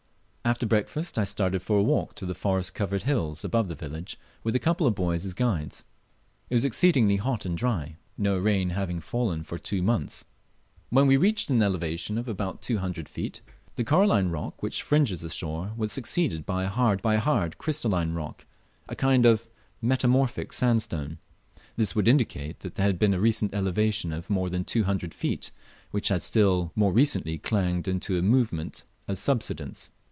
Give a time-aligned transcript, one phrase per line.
[0.43, 4.19] After breakfast I started for a walk to the forest covered hill above the village,
[4.43, 5.85] with a couple of boys as guides.
[6.49, 10.25] It was exceedingly hot and dry, no rain having fallen for two months.
[10.89, 13.41] When we reached an elevation of about two hundred feet,
[13.75, 18.45] the coralline rock which fringes the shore was succeeded by a hard crystalline rock,
[18.89, 19.47] a kind of
[19.81, 21.19] metamorphic sandstone.
[21.77, 25.13] This would indicate flat there had been a recent elevation of more than two hundred
[25.13, 25.51] feet,
[25.91, 29.91] which had still more recently clanged into a movement of subsidence.